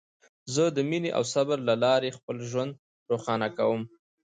[0.53, 2.71] زه د مینې او صبر له لارې خپل ژوند
[3.09, 3.81] روښانه کوم.